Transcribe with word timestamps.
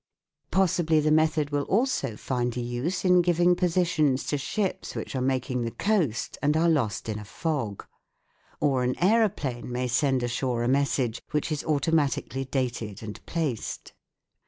Possibly 0.49 0.99
the 0.99 1.11
method 1.11 1.51
will 1.51 1.61
also 1.65 2.17
find 2.17 2.57
a 2.57 2.59
use 2.59 3.05
in 3.05 3.21
giving 3.21 3.53
positions 3.55 4.23
to 4.23 4.37
ships 4.39 4.95
which 4.95 5.15
are 5.15 5.21
making 5.21 5.61
the 5.61 5.69
coast 5.69 6.39
and 6.41 6.57
are 6.57 6.67
lost 6.67 7.07
in 7.07 7.19
a 7.19 7.23
fog. 7.23 7.85
Or 8.59 8.81
an 8.81 8.97
aeroplane 8.97 9.71
may 9.71 9.87
send 9.87 10.23
ashore 10.23 10.63
a 10.63 10.67
message 10.67 11.21
which 11.29 11.51
is 11.51 11.63
automatically 11.65 12.45
dated 12.45 13.03
and 13.03 13.23
placed. 13.27 13.93